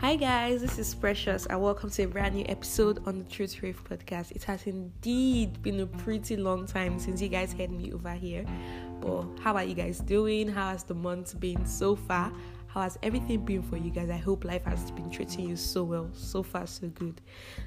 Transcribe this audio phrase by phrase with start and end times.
[0.00, 3.60] Hi guys, this is Precious and welcome to a brand new episode on the Truth
[3.64, 4.30] Rave podcast.
[4.30, 8.46] It has indeed been a pretty long time since you guys heard me over here.
[9.00, 10.46] But how are you guys doing?
[10.46, 12.32] How has the month been so far?
[12.68, 14.10] How has everything been for you guys?
[14.10, 16.10] I hope life has been treating you so well.
[16.12, 17.22] So far, so good.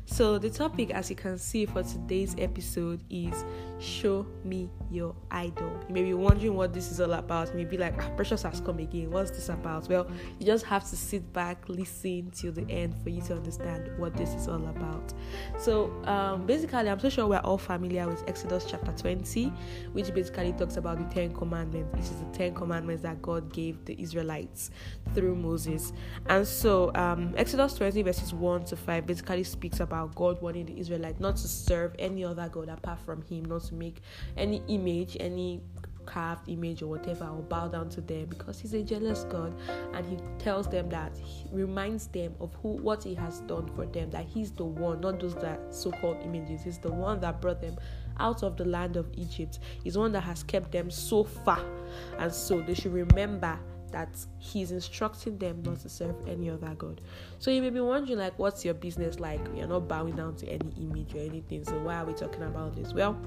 [0.06, 3.44] So, the topic, as you can see for today's episode, is
[3.80, 5.80] Show Me Your Idol.
[5.88, 7.50] You may be wondering what this is all about.
[7.50, 9.10] You may be like, ah, Precious has come again.
[9.10, 9.90] What's this about?
[9.90, 10.06] Well,
[10.38, 14.16] you just have to sit back, listen till the end for you to understand what
[14.16, 15.14] this is all about.
[15.58, 19.52] So, um, basically, I'm so sure we're all familiar with Exodus chapter 20,
[19.94, 23.84] which basically talks about the Ten Commandments, which is the Ten Commandments that God gave
[23.86, 24.70] the Israelites
[25.14, 25.94] through Moses.
[26.28, 30.80] And so, um, Exodus 20, verses 1 to 5, basically speaks about God wanting the
[30.80, 34.02] Israelites not to serve any other God apart from Him, not to make
[34.38, 35.62] any image, any
[36.06, 39.54] carved image or whatever or bow down to them because he's a jealous god
[39.94, 43.86] and he tells them that he reminds them of who what he has done for
[43.86, 46.64] them that he's the one not those that so-called images.
[46.64, 47.78] He's the one that brought them
[48.20, 49.60] out of the land of egypt.
[49.84, 51.64] He's one that has kept them so far.
[52.20, 53.58] And so they should remember
[53.92, 57.02] that he's instructing them not to serve any other god.
[57.40, 59.42] So you may be wondering, like, what's your business like?
[59.56, 61.64] You're not bowing down to any image or anything.
[61.64, 62.94] So why are we talking about this?
[62.94, 63.20] Well,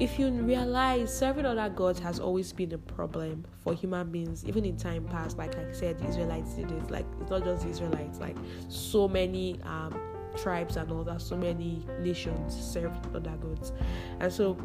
[0.00, 4.64] if you realize serving other gods has always been a problem for human beings, even
[4.64, 6.90] in time past, like I said, Israelites did it.
[6.90, 8.36] Like it's not just Israelites, like
[8.68, 9.98] so many um,
[10.36, 13.72] tribes and all that, so many nations served other gods,
[14.20, 14.56] and so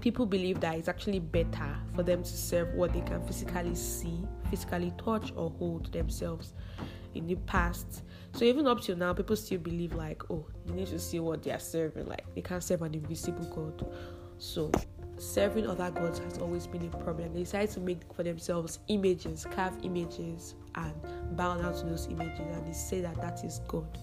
[0.00, 4.24] people believe that it's actually better for them to serve what they can physically see,
[4.50, 6.52] physically touch, or hold themselves
[7.14, 8.02] in the past.
[8.32, 11.42] So even up till now, people still believe like, oh, they need to see what
[11.42, 12.06] they are serving.
[12.06, 13.92] Like they can't serve an invisible God.
[14.38, 14.70] So
[15.16, 17.34] serving other gods has always been a problem.
[17.34, 20.94] They decided to make for themselves images, carve images, and
[21.36, 23.98] bow down to those images, and they say that that is God.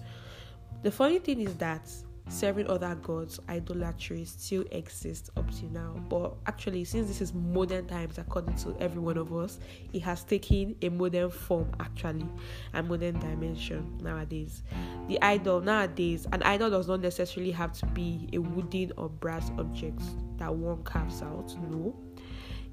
[0.82, 1.90] The funny thing is that
[2.28, 5.94] serving other gods, idolatry still exists up to now.
[6.08, 9.58] But actually, since this is modern times, according to every one of us,
[9.92, 12.26] it has taken a modern form actually,
[12.74, 14.62] a modern dimension nowadays.
[15.08, 19.50] The idol nowadays, an idol does not necessarily have to be a wooden or brass
[19.58, 20.02] object
[20.38, 21.54] that one carves out.
[21.70, 21.94] No.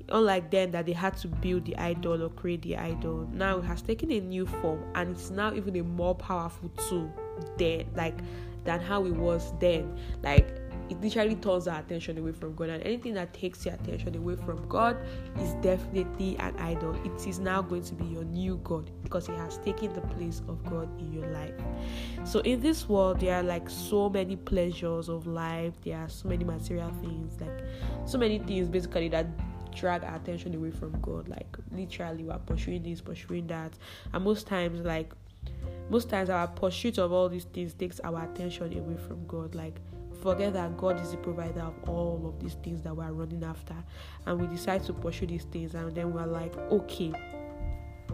[0.10, 3.64] Unlike then that they had to build the idol or create the idol, now it
[3.64, 7.10] has taken a new form and it's now even a more powerful tool
[7.58, 8.16] there like
[8.64, 9.98] than how it was then.
[10.22, 14.16] Like it literally turns our attention away from God, and anything that takes your attention
[14.16, 14.98] away from God
[15.40, 16.94] is definitely an idol.
[17.06, 20.42] It is now going to be your new God because it has taken the place
[20.48, 21.56] of God in your life.
[22.26, 26.28] So, in this world, there are like so many pleasures of life, there are so
[26.28, 27.64] many material things, like
[28.06, 29.28] so many things basically that
[29.74, 31.30] drag our attention away from God.
[31.30, 33.74] Like, literally, we're pursuing this, pursuing that,
[34.12, 35.14] and most times, like
[35.90, 39.56] most times our pursuit of all these things takes our attention away from God.
[39.56, 39.80] Like
[40.22, 43.76] forget that God is the provider of all of these things that we're running after,
[44.26, 47.12] and we decide to pursue these things, and then we're like, okay,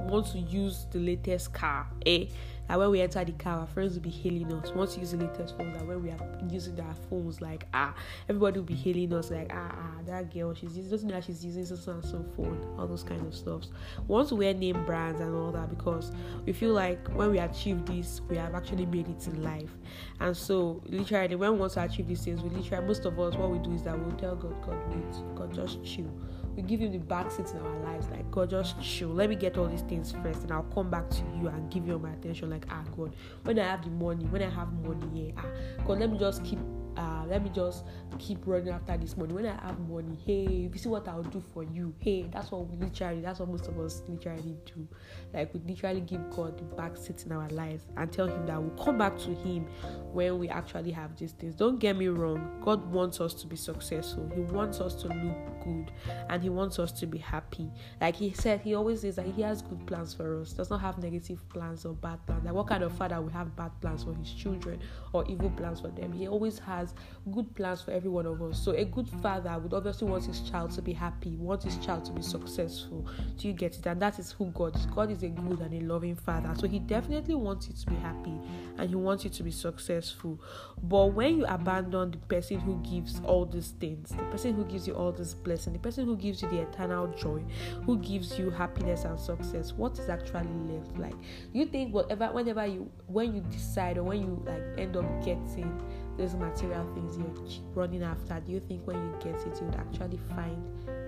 [0.06, 2.26] want to use the latest car, eh?
[2.70, 4.72] that when we enter the car, our friends will be hailing us.
[4.72, 7.96] Once you use the latest phones, that when we are using our phones, like ah,
[8.30, 11.24] everybody will be hailing us, like ah ah, that girl, she's using doesn't know that
[11.24, 13.64] she's using so and so phone, all those kind of stuff.
[14.08, 16.12] Once we wear name brands and all that, because
[16.46, 19.72] we feel like when we achieve this, we have actually made it in life.
[20.20, 23.36] And so, literally, when we want to achieve these things, we literally most of us,
[23.36, 26.12] what we do is that we'll tell God, God, wait, God, just chill
[26.56, 28.08] we give him the back seat in our lives.
[28.10, 29.10] Like, God, just chill.
[29.10, 31.88] Let me get all these things first, and I'll come back to you and give
[31.88, 32.50] you all my attention.
[32.50, 35.46] Like, ah, God, when I have the money, when I have money, yeah, ah,
[35.86, 36.60] God, let me just keep
[36.98, 37.86] uh, let me just
[38.18, 39.34] keep running after this money.
[39.34, 42.68] When I have money, hey, you see what I'll do for you, hey, that's what
[42.68, 44.88] we literally, that's what most of us literally do.
[45.34, 48.62] Like we literally give God the back seat in our lives and tell Him that
[48.62, 49.66] we'll come back to Him
[50.12, 51.56] when we actually have these things.
[51.56, 54.30] Don't get me wrong, God wants us to be successful.
[54.34, 55.92] He wants us to look good
[56.30, 57.70] and He wants us to be happy.
[58.00, 60.54] Like He said, He always says that He has good plans for us.
[60.54, 62.46] Does not have negative plans or bad plans.
[62.46, 64.80] Like what kind of father will have bad plans for his children
[65.14, 66.12] or evil plans for them?
[66.12, 66.94] He always has has
[67.32, 68.60] good plans for every one of us.
[68.60, 72.06] So a good father would obviously want his child to be happy, want his child
[72.06, 73.08] to be successful.
[73.38, 73.86] Do you get it?
[73.86, 74.86] And that is who God is.
[74.88, 76.54] God is a good and a loving father.
[76.58, 78.34] So he definitely wants you to be happy
[78.78, 80.40] and he wants you to be successful.
[80.82, 84.88] But when you abandon the person who gives all these things, the person who gives
[84.88, 87.44] you all this blessing, the person who gives you the eternal joy,
[87.86, 90.98] who gives you happiness and success, what is actually left?
[90.98, 91.16] Like
[91.54, 95.82] you think whatever whenever you when you decide or when you like end up getting
[96.20, 99.76] those material things you're running after, do you think when you get it, you would
[99.76, 100.62] actually find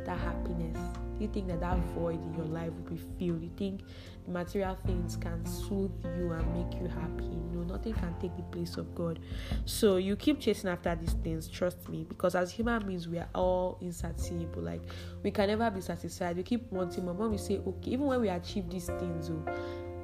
[0.06, 0.78] that happiness?
[1.18, 3.42] Do you think that that void in your life will be filled?
[3.42, 3.81] Do you think
[4.28, 7.30] material things can soothe you and make you happy?
[7.54, 9.19] No, nothing can take the place of God.
[9.66, 13.30] So you keep chasing after these things, trust me, because as human beings, we are
[13.36, 14.62] all insatiable.
[14.63, 14.81] Like
[15.22, 16.38] we can never be satisfied.
[16.38, 17.13] We keep wanting more.
[17.13, 19.46] When we say, okay, even when we achieve these things, oh,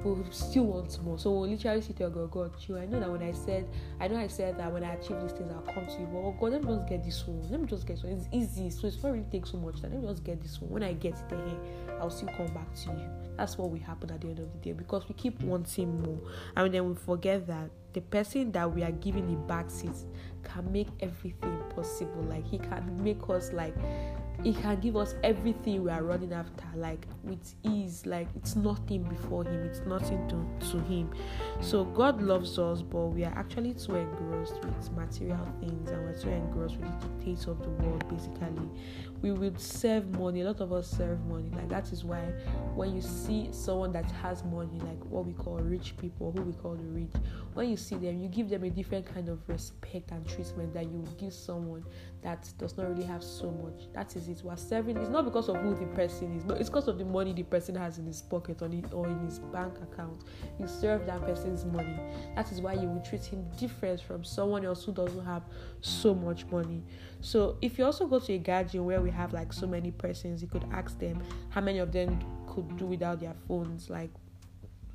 [0.04, 1.18] we still want more.
[1.18, 3.68] So we'll literally sit there go, God, you I know that when I said
[4.00, 6.18] I know I said that when I achieve these things I'll come to you, but
[6.18, 7.50] oh God, let me just get this one.
[7.50, 8.12] Let me just get this one.
[8.12, 9.80] It's easy, so it's not really take so much.
[9.82, 9.92] time.
[9.92, 10.70] Let me just get this one.
[10.70, 11.58] When I get it here,
[12.00, 13.08] I'll still come back to you.
[13.36, 16.18] That's what will happen at the end of the day because we keep wanting more.
[16.56, 19.90] And then we forget that the person that we are giving the back seat
[20.42, 22.22] can make everything possible.
[22.22, 23.74] Like he can make us like
[24.44, 29.02] he can give us everything we are running after like with ease like it's nothing
[29.02, 31.10] before him it's nothing to, to him.
[31.60, 36.18] So god loves us but we are actually too engrossed with material things and we're
[36.18, 38.68] too engrossed with the dictates of the world basically
[39.22, 41.50] we would serve money a lot of us serve money.
[41.54, 42.20] Like that is why
[42.74, 46.52] when you see someone that has money like what we call rich people who we
[46.52, 47.10] call the rich
[47.54, 50.84] when you see them you give them a different kind of respect and treatment that
[50.84, 51.84] you give someone
[52.22, 53.92] that does not really have so much.
[53.92, 54.42] That is it.
[54.44, 57.04] We're serving it's not because of who the person is but it's because of the
[57.04, 60.24] money the person has in his pocket or in, or in his bank account.
[60.58, 61.98] You serve that person's money.
[62.36, 65.42] That is why you will treat him different from someone else who doesn't have
[65.80, 66.82] so much money.
[67.20, 70.42] So if you also go to a garden where we have like so many persons
[70.42, 74.10] you could ask them how many of them could do without their phones like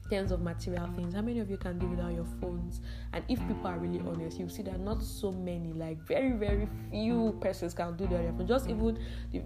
[0.09, 2.81] terms of material things, how many of you can do without your phones?
[3.13, 6.67] And if people are really honest, you see that not so many, like very, very
[6.91, 8.38] few persons can do without that.
[8.38, 8.47] phone.
[8.47, 8.97] Just even,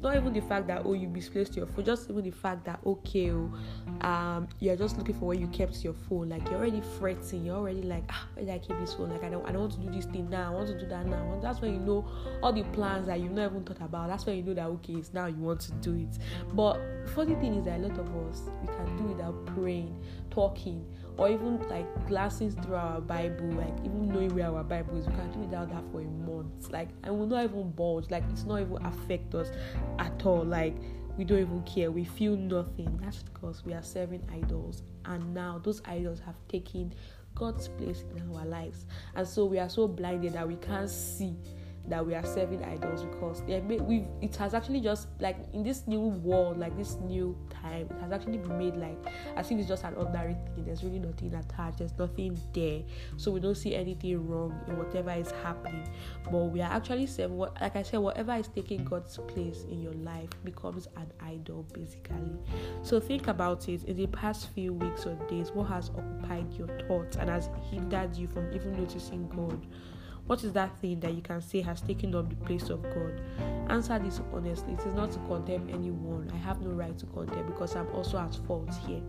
[0.01, 2.79] not even the fact that oh you misplaced your phone, just even the fact that
[2.85, 3.51] okay, oh,
[4.01, 6.29] um, you're just looking for where you kept your phone.
[6.29, 9.09] Like you're already fretting, you're already like ah, where did I keep this phone?
[9.09, 10.51] Like I don't, I don't want to do this thing now.
[10.51, 11.39] I want to do that now.
[11.41, 12.05] that's when you know
[12.41, 14.09] all the plans that you've not even thought about.
[14.09, 16.17] That's when you know that okay, it's now you want to do it.
[16.53, 16.79] But
[17.13, 19.95] funny thing is that a lot of us we can do without praying
[20.29, 20.46] talking
[21.17, 25.13] or even like glancing through our Bible, like even knowing where our Bible is, we
[25.13, 26.71] can do without that for a month.
[26.71, 28.09] Like, and we'll not even budge.
[28.11, 29.49] Like, it's not even affect us
[29.97, 30.43] at all.
[30.43, 30.75] Like,
[31.17, 31.89] we don't even care.
[31.89, 32.99] We feel nothing.
[33.01, 36.93] That's because we are serving idols, and now those idols have taken
[37.33, 38.85] God's place in our lives,
[39.15, 41.35] and so we are so blinded that we can't see
[41.87, 45.99] that we are serving idols because we it has actually just like in this new
[45.99, 48.97] world like this new time it has actually been made like
[49.35, 50.65] as if it's just an ordinary thing.
[50.65, 51.79] There's really nothing attached.
[51.79, 52.81] There's nothing there.
[53.15, 55.87] So we don't see anything wrong in whatever is happening.
[56.25, 59.81] But we are actually serving what like i said whatever is taking god's place in
[59.81, 62.37] your life becomes an idol basically.
[62.83, 63.83] So think about it.
[63.85, 68.15] In the past few weeks or days what has occupied your thoughts and has hindered
[68.15, 69.65] you from even noticing god
[70.27, 73.21] what is that thing that you can say has taken up the place of God?
[73.69, 74.73] Answer this honestly.
[74.73, 76.29] It is not to condemn anyone.
[76.33, 79.01] I have no right to condemn because I'm also at fault here.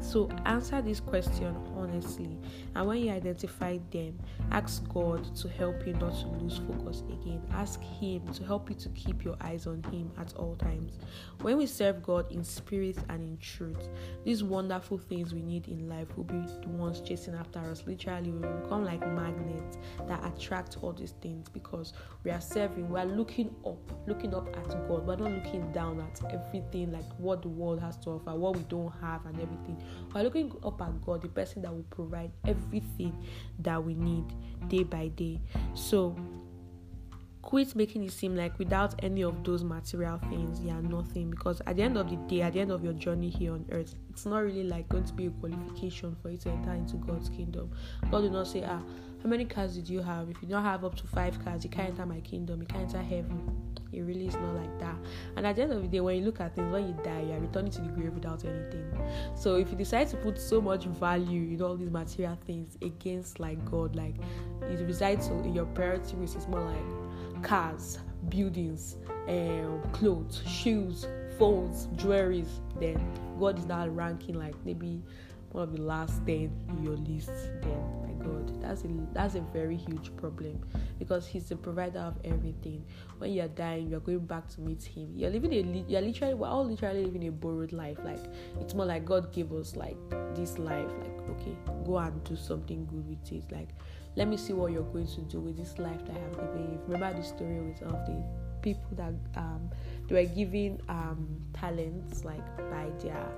[0.00, 2.38] So answer this question honestly,
[2.74, 4.18] and when you identify them,
[4.50, 7.42] ask God to help you not to lose focus again.
[7.52, 10.98] Ask Him to help you to keep your eyes on Him at all times.
[11.42, 13.88] When we serve God in spirit and in truth,
[14.24, 17.82] these wonderful things we need in life will be the ones chasing after us.
[17.86, 21.92] Literally, we will become like magnets that attract all these things because
[22.24, 25.06] we are serving, we are looking up, looking up at God.
[25.06, 28.62] We're not looking down at everything like what the world has to offer, what we
[28.64, 29.82] don't have, and everything
[30.14, 33.16] we're looking up at God, the person that will provide everything
[33.58, 34.24] that we need
[34.68, 35.40] day by day.
[35.74, 36.16] So
[37.42, 41.30] quit making it seem like without any of those material things you are nothing.
[41.30, 43.64] Because at the end of the day at the end of your journey here on
[43.70, 46.96] earth it's not really like going to be a qualification for you to enter into
[46.96, 47.70] god's kingdom.
[48.10, 48.82] God will not say ah
[49.22, 50.28] how many cars did you have?
[50.28, 52.62] If you don't have up to five cars you can't enter my kingdom.
[52.62, 54.96] You can't enter heaven it really is not like that.
[55.36, 57.22] And at the end of the day, when you look at things, when you die,
[57.22, 58.86] you are returning to the grave without anything.
[59.34, 63.40] So if you decide to put so much value in all these material things against
[63.40, 64.16] like God, like
[64.62, 68.96] it resides in your priority list is more like cars, buildings,
[69.28, 71.06] um, clothes, shoes,
[71.38, 72.48] phones, jewelries,
[72.80, 72.98] then
[73.38, 75.02] God is now ranking like maybe
[75.52, 77.28] one of the last 10 in your list
[77.62, 80.58] then my god that's a that's a very huge problem
[80.98, 82.84] because he's the provider of everything.
[83.18, 85.12] When you're dying you're going back to meet him.
[85.14, 87.98] You're living a you're literally we're all literally living a borrowed life.
[88.04, 88.24] Like
[88.60, 89.96] it's more like god gave us like
[90.34, 90.90] this life.
[91.00, 93.44] Like okay go and do something good with it.
[93.52, 93.70] Like
[94.16, 96.72] let me see what you're going to do with this life that i have given
[96.72, 96.80] you.
[96.86, 98.24] Remember the story with of the
[98.62, 99.70] people that um
[100.08, 103.28] they were given um talents like by their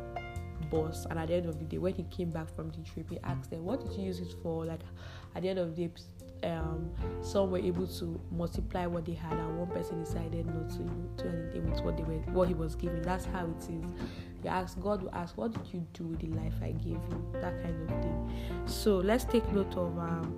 [0.71, 1.07] boss.
[1.11, 3.19] And at the end of the day, when he came back from the trip, he
[3.25, 4.81] asked them, "What did you use it for?" Like
[5.35, 5.93] at the end of the day,
[6.45, 10.83] um, some were able to multiply what they had, and one person decided not to
[11.23, 13.03] do anything with what they were, what he was giving.
[13.03, 13.93] That's how it is.
[14.45, 17.33] You ask God will ask, "What did you do with the life I gave you?"
[17.33, 18.31] That kind of thing.
[18.67, 20.35] So let's take note of um,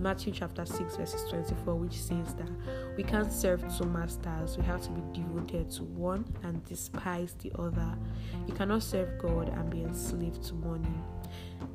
[0.00, 2.48] Matthew chapter 6, verses 24, which says that
[2.96, 4.56] we can't serve two masters.
[4.56, 7.98] We have to be devoted to one and despise the other.
[8.46, 10.88] You cannot serve God and be enslaved to money.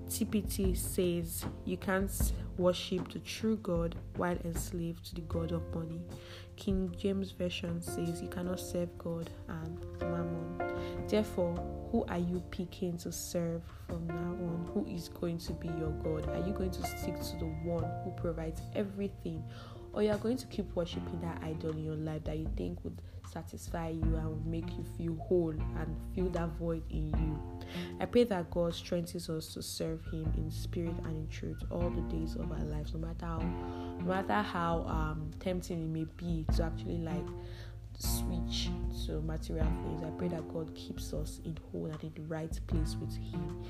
[0.10, 2.10] TPT says you can't
[2.58, 6.02] worship the true God while enslaved to the God of money.
[6.56, 11.06] King James Version says you cannot serve God and mammon.
[11.08, 11.56] Therefore,
[11.92, 14.70] who are you picking to serve from now on?
[14.74, 16.30] Who is going to be your God?
[16.30, 19.44] Are you going to stick to the one who provides everything?
[19.96, 22.84] Or you are going to keep worshiping that idol in your life that you think
[22.84, 27.40] would satisfy you and make you feel whole and fill that void in you.
[28.02, 31.90] I pray that God strengthens us to serve Him in spirit and in truth all
[31.90, 33.40] the days of our lives, no matter how,
[34.00, 37.28] no matter how um, tempting it may be to actually like
[37.98, 38.70] switch
[39.06, 40.04] to material things.
[40.04, 43.64] I pray that God keeps us in whole and in the right place with Him.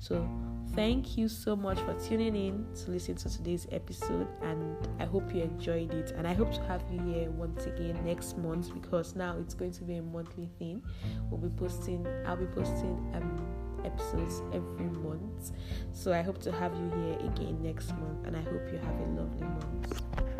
[0.00, 0.26] So,
[0.74, 5.34] thank you so much for tuning in to listen to today's episode, and I hope
[5.34, 6.12] you enjoyed it.
[6.12, 9.72] And I hope to have you here once again next month because now it's going
[9.72, 10.82] to be a monthly thing.
[11.28, 13.46] We'll be posting, I'll be posting um,
[13.84, 15.52] episodes every month.
[15.92, 19.00] So, I hope to have you here again next month, and I hope you have
[19.00, 20.39] a lovely month.